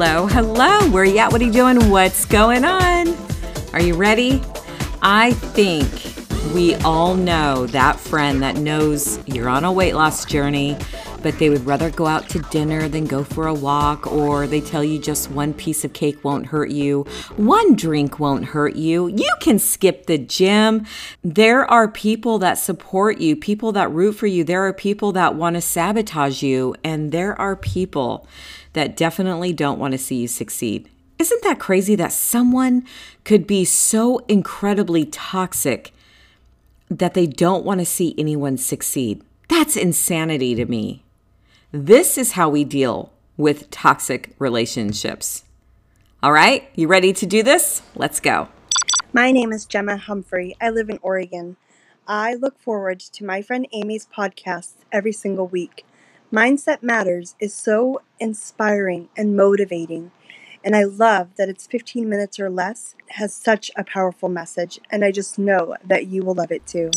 hello, 0.00 0.26
hello. 0.28 0.90
Where 0.92 1.04
you 1.04 1.18
at? 1.18 1.30
What 1.30 1.42
are 1.42 1.44
you 1.44 1.52
doing? 1.52 1.90
What's 1.90 2.24
going 2.24 2.64
on? 2.64 3.14
Are 3.74 3.82
you 3.82 3.92
ready? 3.92 4.40
I 5.02 5.32
think 5.32 6.54
we 6.54 6.74
all 6.76 7.14
know 7.14 7.66
that 7.66 8.00
friend 8.00 8.42
that 8.42 8.56
knows 8.56 9.20
you're 9.26 9.50
on 9.50 9.62
a 9.62 9.70
weight 9.70 9.94
loss 9.94 10.24
journey, 10.24 10.78
but 11.22 11.38
they 11.38 11.50
would 11.50 11.66
rather 11.66 11.90
go 11.90 12.06
out 12.06 12.30
to 12.30 12.38
dinner 12.38 12.88
than 12.88 13.04
go 13.04 13.22
for 13.22 13.46
a 13.46 13.52
walk, 13.52 14.10
or 14.10 14.46
they 14.46 14.62
tell 14.62 14.82
you 14.82 14.98
just 14.98 15.30
one 15.30 15.52
piece 15.52 15.84
of 15.84 15.92
cake 15.92 16.24
won't 16.24 16.46
hurt 16.46 16.70
you, 16.70 17.02
one 17.36 17.76
drink 17.76 18.18
won't 18.18 18.46
hurt 18.46 18.76
you, 18.76 19.08
you 19.08 19.30
can 19.40 19.58
skip 19.58 20.06
the 20.06 20.16
gym. 20.16 20.86
There 21.22 21.70
are 21.70 21.88
people 21.88 22.38
that 22.38 22.54
support 22.54 23.18
you, 23.18 23.36
people 23.36 23.70
that 23.72 23.92
root 23.92 24.12
for 24.12 24.26
you, 24.26 24.44
there 24.44 24.66
are 24.66 24.72
people 24.72 25.12
that 25.12 25.34
want 25.34 25.56
to 25.56 25.60
sabotage 25.60 26.42
you, 26.42 26.74
and 26.82 27.12
there 27.12 27.38
are 27.38 27.54
people 27.54 28.26
that 28.72 28.96
definitely 28.96 29.52
don't 29.52 29.78
want 29.78 29.92
to 29.92 29.98
see 29.98 30.16
you 30.16 30.28
succeed. 30.28 30.88
Isn't 31.18 31.42
that 31.42 31.58
crazy 31.58 31.94
that 31.96 32.12
someone 32.12 32.86
could 33.24 33.46
be 33.46 33.64
so 33.64 34.18
incredibly 34.28 35.04
toxic 35.04 35.92
that 36.88 37.14
they 37.14 37.26
don't 37.26 37.64
want 37.64 37.80
to 37.80 37.86
see 37.86 38.14
anyone 38.16 38.56
succeed? 38.56 39.22
That's 39.48 39.76
insanity 39.76 40.54
to 40.54 40.64
me. 40.64 41.04
This 41.72 42.16
is 42.16 42.32
how 42.32 42.48
we 42.48 42.64
deal 42.64 43.12
with 43.36 43.70
toxic 43.70 44.34
relationships. 44.38 45.44
All 46.22 46.32
right, 46.32 46.68
you 46.74 46.88
ready 46.88 47.12
to 47.14 47.26
do 47.26 47.42
this? 47.42 47.82
Let's 47.94 48.20
go. 48.20 48.48
My 49.12 49.32
name 49.32 49.52
is 49.52 49.66
Gemma 49.66 49.96
Humphrey. 49.96 50.56
I 50.60 50.70
live 50.70 50.88
in 50.88 50.98
Oregon. 51.02 51.56
I 52.06 52.34
look 52.34 52.58
forward 52.58 53.00
to 53.00 53.24
my 53.24 53.42
friend 53.42 53.66
Amy's 53.72 54.06
podcasts 54.06 54.74
every 54.92 55.12
single 55.12 55.46
week. 55.46 55.84
Mindset 56.32 56.80
Matters 56.80 57.34
is 57.40 57.52
so 57.52 58.02
inspiring 58.20 59.08
and 59.16 59.36
motivating, 59.36 60.12
and 60.62 60.76
I 60.76 60.84
love 60.84 61.30
that 61.36 61.48
it's 61.48 61.66
15 61.66 62.08
minutes 62.08 62.38
or 62.38 62.48
less, 62.48 62.94
has 63.08 63.34
such 63.34 63.68
a 63.74 63.82
powerful 63.82 64.28
message, 64.28 64.78
and 64.90 65.04
I 65.04 65.10
just 65.10 65.40
know 65.40 65.74
that 65.84 66.06
you 66.06 66.22
will 66.22 66.34
love 66.34 66.52
it 66.52 66.64
too. 66.68 66.92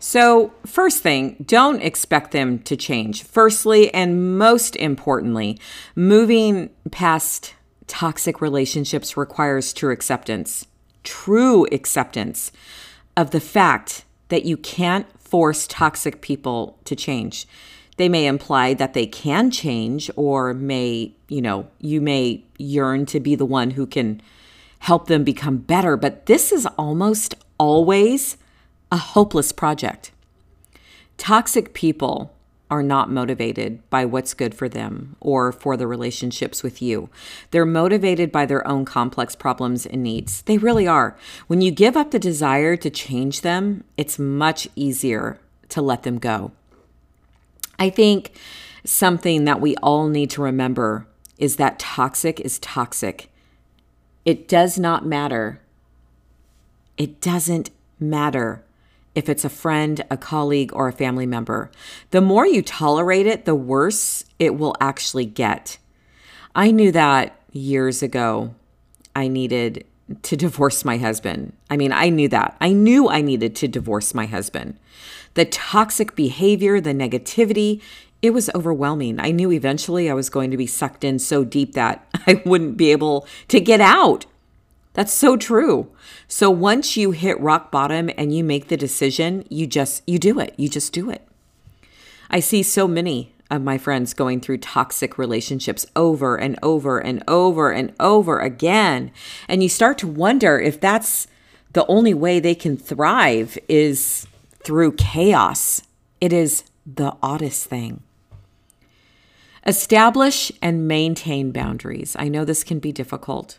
So, 0.00 0.52
first 0.66 1.04
thing, 1.04 1.36
don't 1.46 1.82
expect 1.82 2.32
them 2.32 2.58
to 2.60 2.74
change. 2.74 3.22
Firstly, 3.22 3.94
and 3.94 4.36
most 4.36 4.74
importantly, 4.74 5.60
moving 5.94 6.70
past 6.90 7.54
toxic 7.86 8.40
relationships 8.40 9.16
requires 9.16 9.72
true 9.72 9.92
acceptance, 9.92 10.66
true 11.04 11.64
acceptance 11.70 12.50
of 13.16 13.30
the 13.30 13.40
fact 13.40 14.04
that 14.30 14.44
you 14.44 14.56
can't 14.56 15.06
force 15.20 15.68
toxic 15.68 16.20
people 16.20 16.76
to 16.86 16.96
change. 16.96 17.46
They 18.00 18.08
may 18.08 18.24
imply 18.24 18.72
that 18.72 18.94
they 18.94 19.04
can 19.04 19.50
change, 19.50 20.10
or 20.16 20.54
may, 20.54 21.12
you 21.28 21.42
know, 21.42 21.68
you 21.82 22.00
may 22.00 22.42
yearn 22.56 23.04
to 23.04 23.20
be 23.20 23.34
the 23.34 23.44
one 23.44 23.72
who 23.72 23.86
can 23.86 24.22
help 24.78 25.06
them 25.06 25.22
become 25.22 25.58
better, 25.58 25.98
but 25.98 26.24
this 26.24 26.50
is 26.50 26.64
almost 26.78 27.34
always 27.58 28.38
a 28.90 28.96
hopeless 28.96 29.52
project. 29.52 30.12
Toxic 31.18 31.74
people 31.74 32.32
are 32.70 32.82
not 32.82 33.10
motivated 33.10 33.86
by 33.90 34.06
what's 34.06 34.32
good 34.32 34.54
for 34.54 34.66
them 34.66 35.16
or 35.20 35.52
for 35.52 35.76
the 35.76 35.86
relationships 35.86 36.62
with 36.62 36.80
you. 36.80 37.10
They're 37.50 37.66
motivated 37.66 38.32
by 38.32 38.46
their 38.46 38.66
own 38.66 38.86
complex 38.86 39.36
problems 39.36 39.84
and 39.84 40.02
needs. 40.02 40.40
They 40.40 40.56
really 40.56 40.86
are. 40.86 41.18
When 41.48 41.60
you 41.60 41.70
give 41.70 41.98
up 41.98 42.12
the 42.12 42.18
desire 42.18 42.76
to 42.76 42.88
change 42.88 43.42
them, 43.42 43.84
it's 43.98 44.18
much 44.18 44.68
easier 44.74 45.38
to 45.68 45.82
let 45.82 46.04
them 46.04 46.18
go. 46.18 46.52
I 47.80 47.88
think 47.90 48.32
something 48.84 49.46
that 49.46 49.60
we 49.60 49.74
all 49.76 50.08
need 50.08 50.30
to 50.30 50.42
remember 50.42 51.06
is 51.38 51.56
that 51.56 51.78
toxic 51.78 52.38
is 52.38 52.58
toxic. 52.58 53.30
It 54.26 54.46
does 54.46 54.78
not 54.78 55.06
matter. 55.06 55.60
It 56.98 57.22
doesn't 57.22 57.70
matter 57.98 58.62
if 59.14 59.28
it's 59.28 59.44
a 59.44 59.48
friend, 59.48 60.04
a 60.10 60.16
colleague, 60.16 60.72
or 60.74 60.86
a 60.86 60.92
family 60.92 61.26
member. 61.26 61.70
The 62.10 62.20
more 62.20 62.46
you 62.46 62.62
tolerate 62.62 63.26
it, 63.26 63.46
the 63.46 63.54
worse 63.54 64.24
it 64.38 64.56
will 64.56 64.76
actually 64.80 65.26
get. 65.26 65.78
I 66.54 66.70
knew 66.70 66.92
that 66.92 67.40
years 67.50 68.02
ago. 68.02 68.54
I 69.16 69.28
needed 69.28 69.86
to 70.22 70.36
divorce 70.36 70.84
my 70.84 70.98
husband. 70.98 71.52
I 71.68 71.76
mean, 71.76 71.92
I 71.92 72.08
knew 72.08 72.28
that. 72.28 72.56
I 72.60 72.72
knew 72.72 73.08
I 73.08 73.20
needed 73.20 73.54
to 73.56 73.68
divorce 73.68 74.14
my 74.14 74.26
husband. 74.26 74.78
The 75.34 75.44
toxic 75.44 76.16
behavior, 76.16 76.80
the 76.80 76.92
negativity, 76.92 77.80
it 78.22 78.30
was 78.30 78.50
overwhelming. 78.54 79.18
I 79.20 79.30
knew 79.30 79.50
eventually 79.52 80.10
I 80.10 80.14
was 80.14 80.28
going 80.28 80.50
to 80.50 80.56
be 80.56 80.66
sucked 80.66 81.04
in 81.04 81.18
so 81.18 81.44
deep 81.44 81.72
that 81.74 82.06
I 82.26 82.42
wouldn't 82.44 82.76
be 82.76 82.92
able 82.92 83.26
to 83.48 83.60
get 83.60 83.80
out. 83.80 84.26
That's 84.92 85.12
so 85.12 85.36
true. 85.36 85.90
So 86.26 86.50
once 86.50 86.96
you 86.96 87.12
hit 87.12 87.40
rock 87.40 87.70
bottom 87.70 88.10
and 88.18 88.34
you 88.34 88.42
make 88.42 88.68
the 88.68 88.76
decision, 88.76 89.44
you 89.48 89.66
just 89.66 90.02
you 90.06 90.18
do 90.18 90.40
it. 90.40 90.54
You 90.56 90.68
just 90.68 90.92
do 90.92 91.10
it. 91.10 91.26
I 92.28 92.40
see 92.40 92.62
so 92.62 92.88
many 92.88 93.32
of 93.50 93.62
my 93.62 93.78
friends 93.78 94.14
going 94.14 94.40
through 94.40 94.58
toxic 94.58 95.18
relationships 95.18 95.86
over 95.96 96.36
and 96.36 96.58
over 96.62 96.98
and 96.98 97.22
over 97.26 97.70
and 97.70 97.92
over 97.98 98.38
again. 98.38 99.10
And 99.48 99.62
you 99.62 99.68
start 99.68 99.98
to 99.98 100.06
wonder 100.06 100.58
if 100.58 100.80
that's 100.80 101.26
the 101.72 101.86
only 101.86 102.14
way 102.14 102.40
they 102.40 102.54
can 102.54 102.76
thrive 102.76 103.58
is 103.68 104.26
through 104.64 104.92
chaos. 104.92 105.82
It 106.20 106.32
is 106.32 106.64
the 106.86 107.16
oddest 107.22 107.66
thing. 107.66 108.02
Establish 109.66 110.50
and 110.62 110.88
maintain 110.88 111.52
boundaries. 111.52 112.16
I 112.18 112.28
know 112.28 112.44
this 112.44 112.64
can 112.64 112.78
be 112.78 112.92
difficult. 112.92 113.58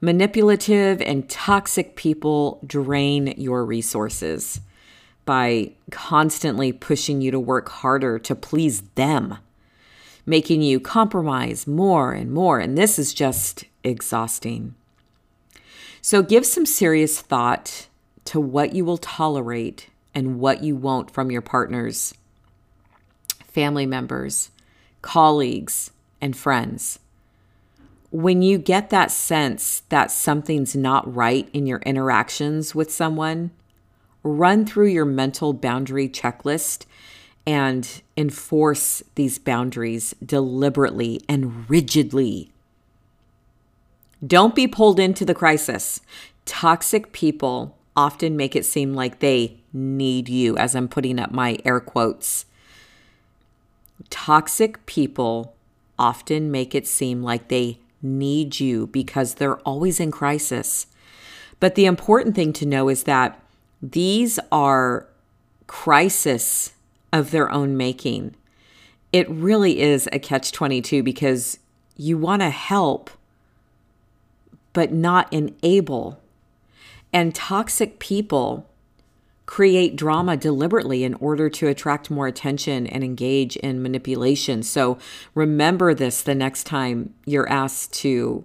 Manipulative 0.00 1.02
and 1.02 1.28
toxic 1.28 1.96
people 1.96 2.60
drain 2.66 3.34
your 3.36 3.64
resources 3.64 4.60
by 5.24 5.72
constantly 5.90 6.72
pushing 6.72 7.20
you 7.20 7.30
to 7.30 7.40
work 7.40 7.68
harder 7.68 8.18
to 8.18 8.34
please 8.34 8.82
them, 8.94 9.38
making 10.26 10.62
you 10.62 10.80
compromise 10.80 11.66
more 11.66 12.12
and 12.12 12.32
more. 12.32 12.58
And 12.58 12.76
this 12.76 12.98
is 12.98 13.14
just 13.14 13.64
exhausting. 13.84 14.74
So 16.02 16.22
give 16.22 16.46
some 16.46 16.66
serious 16.66 17.20
thought 17.20 17.88
to 18.26 18.40
what 18.40 18.74
you 18.74 18.84
will 18.84 18.98
tolerate 18.98 19.88
and 20.14 20.40
what 20.40 20.62
you 20.62 20.74
won't 20.74 21.10
from 21.10 21.30
your 21.30 21.42
partners, 21.42 22.14
family 23.44 23.86
members, 23.86 24.50
colleagues, 25.02 25.90
and 26.20 26.36
friends 26.36 26.98
when 28.10 28.42
you 28.42 28.58
get 28.58 28.90
that 28.90 29.10
sense 29.10 29.82
that 29.88 30.10
something's 30.10 30.74
not 30.74 31.12
right 31.14 31.48
in 31.52 31.66
your 31.66 31.78
interactions 31.80 32.74
with 32.74 32.92
someone, 32.92 33.50
run 34.22 34.66
through 34.66 34.88
your 34.88 35.04
mental 35.04 35.52
boundary 35.52 36.08
checklist 36.08 36.84
and 37.46 38.02
enforce 38.16 39.02
these 39.14 39.38
boundaries 39.38 40.14
deliberately 40.24 41.20
and 41.28 41.68
rigidly. 41.70 42.50
Don't 44.26 44.54
be 44.54 44.68
pulled 44.68 45.00
into 45.00 45.24
the 45.24 45.34
crisis. 45.34 46.00
Toxic 46.44 47.12
people 47.12 47.76
often 47.96 48.36
make 48.36 48.54
it 48.54 48.66
seem 48.66 48.94
like 48.94 49.18
they 49.18 49.56
need 49.72 50.28
you, 50.28 50.56
as 50.56 50.74
I'm 50.74 50.88
putting 50.88 51.18
up 51.18 51.30
my 51.32 51.58
air 51.64 51.80
quotes. 51.80 52.44
Toxic 54.10 54.84
people 54.86 55.54
often 55.98 56.50
make 56.50 56.74
it 56.74 56.86
seem 56.86 57.22
like 57.22 57.48
they 57.48 57.78
need 58.02 58.60
you 58.60 58.86
because 58.86 59.34
they're 59.34 59.58
always 59.60 60.00
in 60.00 60.10
crisis. 60.10 60.86
But 61.58 61.74
the 61.74 61.86
important 61.86 62.34
thing 62.34 62.52
to 62.54 62.66
know 62.66 62.88
is 62.88 63.04
that 63.04 63.38
these 63.82 64.38
are 64.52 65.06
crisis 65.66 66.72
of 67.12 67.30
their 67.30 67.50
own 67.50 67.76
making. 67.76 68.34
It 69.12 69.28
really 69.30 69.80
is 69.80 70.08
a 70.12 70.18
catch 70.18 70.52
22 70.52 71.02
because 71.02 71.58
you 71.96 72.16
want 72.16 72.42
to 72.42 72.50
help, 72.50 73.10
but 74.72 74.92
not 74.92 75.32
enable. 75.32 76.20
And 77.12 77.34
toxic 77.34 77.98
people 77.98 78.66
create 79.46 79.96
drama 79.96 80.36
deliberately 80.36 81.02
in 81.02 81.14
order 81.14 81.50
to 81.50 81.66
attract 81.66 82.08
more 82.08 82.28
attention 82.28 82.86
and 82.86 83.02
engage 83.02 83.56
in 83.56 83.82
manipulation. 83.82 84.62
So 84.62 84.96
remember 85.34 85.92
this 85.92 86.22
the 86.22 86.36
next 86.36 86.64
time 86.64 87.14
you're 87.26 87.48
asked 87.48 87.92
to 87.94 88.44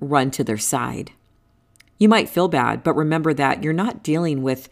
run 0.00 0.30
to 0.32 0.44
their 0.44 0.58
side. 0.58 1.12
You 1.98 2.08
might 2.08 2.28
feel 2.28 2.48
bad, 2.48 2.82
but 2.82 2.94
remember 2.94 3.32
that 3.34 3.62
you're 3.62 3.72
not 3.72 4.02
dealing 4.02 4.42
with 4.42 4.68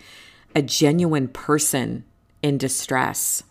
a 0.54 0.62
genuine 0.62 1.28
person 1.28 2.04
in 2.42 2.58
distress. 2.58 3.42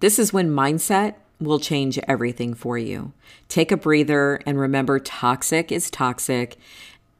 This 0.00 0.18
is 0.18 0.32
when 0.32 0.50
mindset 0.50 1.14
will 1.40 1.58
change 1.58 1.98
everything 2.06 2.54
for 2.54 2.78
you. 2.78 3.12
Take 3.48 3.72
a 3.72 3.76
breather 3.76 4.40
and 4.46 4.58
remember 4.58 4.98
toxic 4.98 5.72
is 5.72 5.90
toxic 5.90 6.56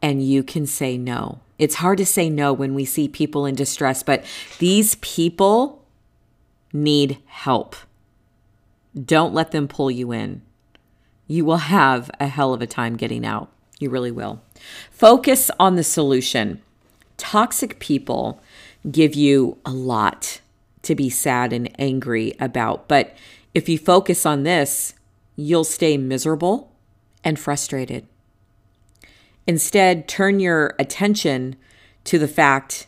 and 0.03 0.23
you 0.23 0.43
can 0.43 0.67
say 0.67 0.97
no. 0.99 1.41
It's 1.59 1.77
hard 1.77 1.99
to 1.99 2.07
say 2.07 2.29
no 2.29 2.53
when 2.53 2.75
we 2.75 2.85
see 2.85 3.09
people 3.09 3.47
in 3.47 3.55
distress, 3.55 4.03
but 4.03 4.25
these 4.59 4.97
people 4.97 5.83
need 6.73 7.19
help. 7.27 7.77
Don't 8.95 9.33
let 9.33 9.53
them 9.53 9.69
pull 9.69 9.91
you 9.91 10.13
in. 10.13 10.43
you 11.27 11.45
will 11.45 11.57
have 11.57 12.11
a 12.21 12.29
hell 12.29 12.55
of 12.55 12.63
a 12.63 12.67
time 12.67 12.97
getting 12.97 13.25
out. 13.27 13.51
You 13.79 13.91
really 13.91 14.11
will. 14.11 14.43
Focus 14.91 15.51
on 15.61 15.77
the 15.77 15.85
solution. 15.85 16.63
Toxic 17.17 17.79
people 17.79 18.41
give 18.91 19.15
you 19.15 19.59
a 19.65 19.73
lot 19.73 20.41
to 20.83 20.95
be 20.95 21.11
sad 21.11 21.53
and 21.53 21.71
angry 21.81 22.35
about, 22.39 22.89
but 22.89 23.17
if 23.55 23.69
you 23.69 23.79
focus 23.79 24.25
on 24.25 24.45
this, 24.45 24.95
you'll 25.35 25.65
stay 25.65 25.97
miserable 25.97 26.73
and 27.25 27.39
frustrated. 27.39 28.07
Instead, 29.47 30.09
turn 30.09 30.41
your 30.41 30.75
attention 30.79 31.57
to 32.05 32.19
the 32.19 32.29
fact 32.29 32.87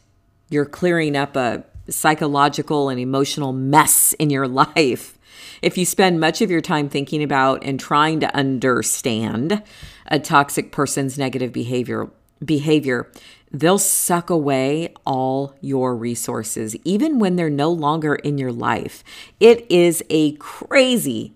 you're 0.48 0.64
clearing 0.64 1.16
up 1.16 1.36
a 1.36 1.64
psychological 1.88 2.88
and 2.88 3.00
emotional 3.00 3.52
mess 3.52 4.12
in 4.14 4.30
your 4.30 4.48
life. 4.76 5.18
If 5.62 5.76
you 5.76 5.84
spend 5.84 6.20
much 6.20 6.40
of 6.40 6.50
your 6.50 6.60
time 6.60 6.88
thinking 6.88 7.22
about 7.22 7.64
and 7.64 7.80
trying 7.80 8.20
to 8.20 8.34
understand 8.34 9.62
a 10.06 10.18
toxic 10.18 10.72
person's 10.72 11.18
negative 11.18 11.52
behavior, 11.52 12.08
behavior, 12.44 13.10
they'll 13.50 13.78
suck 13.78 14.30
away 14.30 14.94
all 15.04 15.54
your 15.60 15.96
resources, 15.96 16.76
even 16.84 17.18
when 17.18 17.36
they're 17.36 17.50
no 17.50 17.70
longer 17.70 18.14
in 18.14 18.38
your 18.38 18.52
life. 18.52 19.02
It 19.40 19.66
is 19.70 20.02
a 20.10 20.32
crazy, 20.32 21.34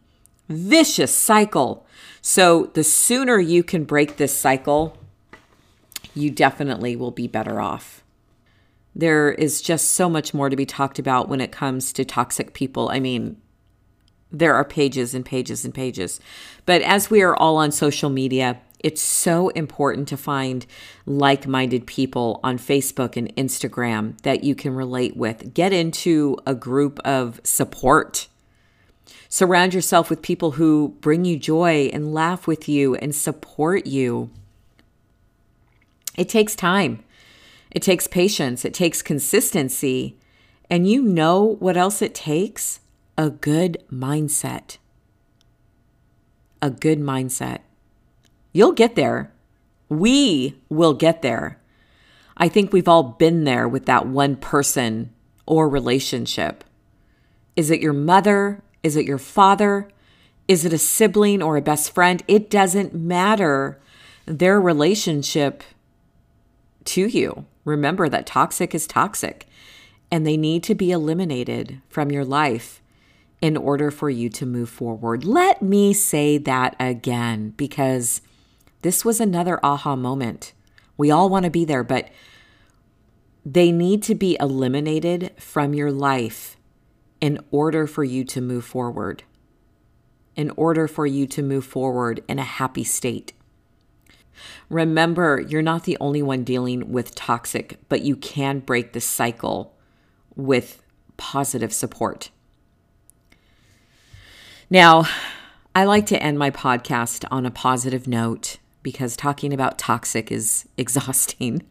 vicious 0.49 1.14
cycle. 1.14 1.87
So, 2.20 2.66
the 2.75 2.84
sooner 2.84 3.40
you 3.40 3.64
can 3.64 3.84
break 3.84 4.16
this 4.16 4.37
cycle, 4.37 4.96
you 6.14 6.31
definitely 6.31 6.94
will 6.94 7.10
be 7.10 7.26
better 7.26 7.60
off. 7.60 8.01
There 8.94 9.32
is 9.32 9.62
just 9.62 9.92
so 9.92 10.08
much 10.10 10.34
more 10.34 10.50
to 10.50 10.56
be 10.56 10.66
talked 10.66 10.98
about 10.98 11.28
when 11.28 11.40
it 11.40 11.52
comes 11.52 11.92
to 11.94 12.04
toxic 12.04 12.52
people. 12.52 12.90
I 12.90 13.00
mean, 13.00 13.40
there 14.30 14.54
are 14.54 14.64
pages 14.64 15.14
and 15.14 15.24
pages 15.24 15.64
and 15.64 15.74
pages. 15.74 16.20
But 16.66 16.82
as 16.82 17.10
we 17.10 17.22
are 17.22 17.36
all 17.36 17.56
on 17.56 17.72
social 17.72 18.10
media, 18.10 18.60
it's 18.80 19.00
so 19.00 19.50
important 19.50 20.08
to 20.08 20.16
find 20.16 20.66
like 21.06 21.46
minded 21.46 21.86
people 21.86 22.40
on 22.42 22.58
Facebook 22.58 23.16
and 23.16 23.34
Instagram 23.36 24.20
that 24.22 24.42
you 24.42 24.54
can 24.54 24.74
relate 24.74 25.16
with. 25.16 25.54
Get 25.54 25.72
into 25.72 26.36
a 26.46 26.54
group 26.54 26.98
of 27.00 27.40
support. 27.44 28.28
Surround 29.28 29.72
yourself 29.72 30.10
with 30.10 30.20
people 30.20 30.52
who 30.52 30.96
bring 31.00 31.24
you 31.24 31.38
joy 31.38 31.90
and 31.92 32.12
laugh 32.12 32.46
with 32.46 32.68
you 32.68 32.94
and 32.96 33.14
support 33.14 33.86
you. 33.86 34.30
It 36.16 36.28
takes 36.28 36.54
time, 36.54 37.02
it 37.72 37.82
takes 37.82 38.06
patience, 38.06 38.64
it 38.64 38.74
takes 38.74 39.02
consistency. 39.02 40.19
And 40.70 40.88
you 40.88 41.02
know 41.02 41.56
what 41.58 41.76
else 41.76 42.00
it 42.00 42.14
takes? 42.14 42.80
A 43.19 43.30
good 43.30 43.82
mindset. 43.90 44.76
A 46.60 46.70
good 46.70 47.00
mindset. 47.00 47.60
You'll 48.52 48.72
get 48.72 48.94
there. 48.94 49.32
We 49.88 50.56
will 50.69 50.94
get 50.94 51.22
there. 51.22 51.58
I 52.36 52.48
think 52.48 52.72
we've 52.72 52.88
all 52.88 53.02
been 53.02 53.44
there 53.44 53.66
with 53.66 53.86
that 53.86 54.06
one 54.06 54.36
person 54.36 55.12
or 55.46 55.68
relationship. 55.68 56.64
Is 57.56 57.70
it 57.70 57.80
your 57.80 57.92
mother? 57.92 58.62
Is 58.82 58.96
it 58.96 59.06
your 59.06 59.18
father? 59.18 59.88
Is 60.48 60.64
it 60.64 60.72
a 60.72 60.78
sibling 60.78 61.42
or 61.42 61.56
a 61.56 61.62
best 61.62 61.94
friend? 61.94 62.22
It 62.28 62.50
doesn't 62.50 62.94
matter 62.94 63.80
their 64.26 64.60
relationship 64.60 65.62
to 66.84 67.06
you. 67.06 67.46
Remember 67.64 68.09
that 68.09 68.26
toxic 68.26 68.75
is 68.75 68.87
toxic 68.87 69.47
and 70.11 70.26
they 70.26 70.37
need 70.37 70.62
to 70.64 70.75
be 70.75 70.91
eliminated 70.91 71.81
from 71.88 72.11
your 72.11 72.25
life 72.25 72.82
in 73.41 73.56
order 73.56 73.91
for 73.91 74.11
you 74.11 74.29
to 74.29 74.47
move 74.47 74.69
forward. 74.69 75.25
Let 75.25 75.62
me 75.62 75.93
say 75.93 76.38
that 76.38 76.76
again 76.79 77.55
because 77.56 78.20
this 78.82 79.05
was 79.05 79.20
another 79.20 79.59
aha 79.64 79.97
moment. 79.97 80.53
We 80.97 81.11
all 81.11 81.29
want 81.29 81.44
to 81.44 81.50
be 81.50 81.64
there, 81.64 81.82
but 81.82 82.11
they 83.44 83.73
need 83.73 84.03
to 84.05 84.14
be 84.14 84.37
eliminated 84.38 85.32
from 85.38 85.75
your 85.75 85.91
life 85.91 86.56
in 87.20 87.38
order 87.50 87.87
for 87.87 88.05
you 88.05 88.25
to 88.25 88.41
move 88.41 88.64
forward, 88.64 89.25
in 90.37 90.50
order 90.50 90.87
for 90.87 91.06
you 91.06 91.26
to 91.26 91.43
move 91.43 91.64
forward 91.64 92.23
in 92.29 92.38
a 92.38 92.44
happy 92.44 92.85
state. 92.85 93.32
Remember, 94.68 95.40
you're 95.40 95.62
not 95.62 95.84
the 95.84 95.96
only 96.00 96.22
one 96.22 96.44
dealing 96.44 96.92
with 96.92 97.14
toxic, 97.14 97.78
but 97.88 98.02
you 98.02 98.16
can 98.16 98.60
break 98.60 98.92
the 98.92 99.00
cycle 99.00 99.74
with 100.36 100.82
positive 101.16 101.72
support. 101.72 102.30
Now, 104.70 105.04
I 105.74 105.84
like 105.84 106.06
to 106.06 106.22
end 106.22 106.38
my 106.38 106.50
podcast 106.50 107.24
on 107.30 107.46
a 107.46 107.50
positive 107.50 108.06
note 108.06 108.58
because 108.82 109.16
talking 109.16 109.52
about 109.52 109.78
toxic 109.78 110.32
is 110.32 110.66
exhausting. 110.76 111.62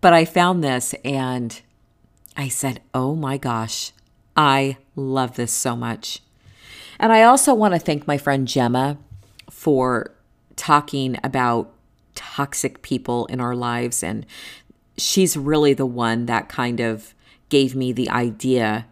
But 0.00 0.12
I 0.12 0.24
found 0.24 0.62
this 0.62 0.94
and 1.04 1.60
I 2.36 2.48
said, 2.48 2.80
oh 2.94 3.14
my 3.14 3.38
gosh, 3.38 3.92
I 4.36 4.76
love 4.94 5.36
this 5.36 5.52
so 5.52 5.74
much. 5.74 6.20
And 6.98 7.12
I 7.12 7.22
also 7.22 7.54
want 7.54 7.74
to 7.74 7.80
thank 7.80 8.06
my 8.06 8.18
friend 8.18 8.46
Gemma 8.46 8.98
for 9.50 10.15
talking 10.56 11.16
about 11.22 11.72
toxic 12.14 12.82
people 12.82 13.26
in 13.26 13.40
our 13.40 13.54
lives. 13.54 14.02
And 14.02 14.26
she's 14.96 15.36
really 15.36 15.74
the 15.74 15.86
one 15.86 16.26
that 16.26 16.48
kind 16.48 16.80
of 16.80 17.14
gave 17.48 17.76
me 17.76 17.92
the 17.92 18.10
idea 18.10 18.86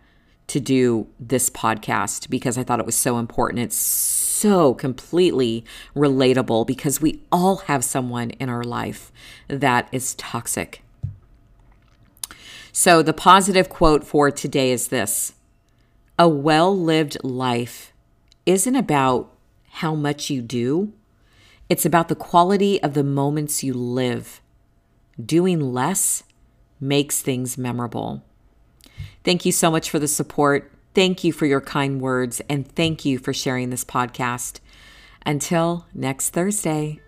to 0.46 0.60
do 0.60 1.06
this 1.18 1.50
podcast 1.50 2.28
because 2.28 2.58
I 2.58 2.62
thought 2.62 2.80
it 2.80 2.86
was 2.86 2.94
so 2.94 3.18
important. 3.18 3.60
It's 3.60 3.76
so 3.76 4.74
completely 4.74 5.64
relatable 5.96 6.66
because 6.66 7.00
we 7.00 7.22
all 7.32 7.56
have 7.56 7.82
someone 7.82 8.30
in 8.30 8.48
our 8.48 8.62
life 8.62 9.10
that 9.48 9.88
is 9.90 10.14
toxic. 10.14 10.82
So, 12.72 13.02
the 13.02 13.12
positive 13.12 13.68
quote 13.68 14.04
for 14.04 14.30
today 14.30 14.72
is 14.72 14.88
this 14.88 15.32
A 16.18 16.28
well 16.28 16.76
lived 16.76 17.16
life 17.22 17.92
isn't 18.44 18.76
about 18.76 19.32
how 19.70 19.94
much 19.94 20.28
you 20.28 20.42
do, 20.42 20.92
it's 21.68 21.86
about 21.86 22.08
the 22.08 22.14
quality 22.14 22.82
of 22.82 22.94
the 22.94 23.04
moments 23.04 23.64
you 23.64 23.74
live. 23.74 24.40
Doing 25.24 25.72
less 25.72 26.24
makes 26.80 27.22
things 27.22 27.56
memorable. 27.56 28.22
Thank 29.24 29.44
you 29.46 29.52
so 29.52 29.70
much 29.70 29.90
for 29.90 29.98
the 29.98 30.08
support. 30.08 30.70
Thank 30.94 31.24
you 31.24 31.32
for 31.32 31.46
your 31.46 31.60
kind 31.60 32.00
words 32.00 32.40
and 32.48 32.70
thank 32.70 33.04
you 33.04 33.18
for 33.18 33.32
sharing 33.32 33.70
this 33.70 33.84
podcast. 33.84 34.60
Until 35.26 35.86
next 35.94 36.30
Thursday, 36.30 37.00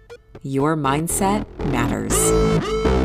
your 0.43 0.77
mindset 0.77 1.47
matters. 1.67 2.96